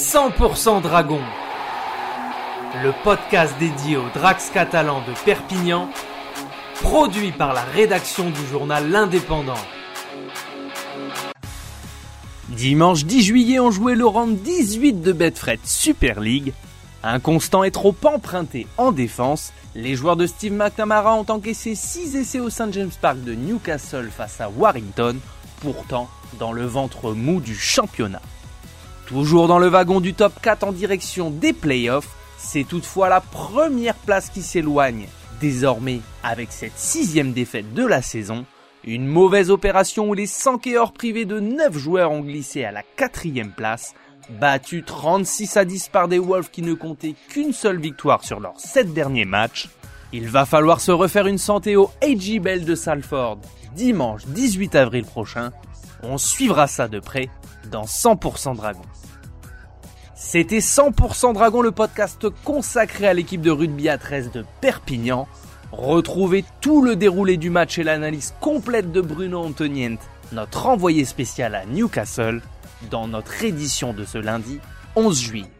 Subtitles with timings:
[0.00, 1.20] 100% Dragon,
[2.82, 5.90] le podcast dédié aux Drax catalans de Perpignan,
[6.80, 9.60] produit par la rédaction du journal L'Indépendant.
[12.48, 16.54] Dimanche 10 juillet, on jouait le round 18 de Betfred Super League.
[17.02, 22.40] Inconstant et trop emprunté en défense, les joueurs de Steve McNamara ont encaissé 6 essais
[22.40, 25.18] au St James Park de Newcastle face à Warrington,
[25.60, 26.08] pourtant
[26.38, 28.22] dans le ventre mou du championnat.
[29.10, 33.96] Toujours dans le wagon du top 4 en direction des playoffs, c'est toutefois la première
[33.96, 35.08] place qui s'éloigne.
[35.40, 38.46] Désormais, avec cette sixième défaite de la saison,
[38.84, 43.50] une mauvaise opération où les Sankeors privés de 9 joueurs ont glissé à la quatrième
[43.50, 43.94] place,
[44.38, 48.60] battus 36 à 10 par des Wolves qui ne comptaient qu'une seule victoire sur leurs
[48.60, 49.68] 7 derniers matchs.
[50.12, 53.40] Il va falloir se refaire une santé au AG Bell de Salford
[53.74, 55.50] dimanche 18 avril prochain.
[56.02, 57.28] On suivra ça de près
[57.70, 58.82] dans 100% Dragon.
[60.14, 65.26] C'était 100% Dragon, le podcast consacré à l'équipe de rugby à 13 de Perpignan.
[65.72, 69.98] Retrouvez tout le déroulé du match et l'analyse complète de Bruno Antonient,
[70.32, 72.42] notre envoyé spécial à Newcastle,
[72.90, 74.60] dans notre édition de ce lundi
[74.96, 75.59] 11 juillet.